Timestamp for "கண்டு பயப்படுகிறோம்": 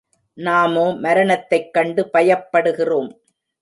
1.73-3.09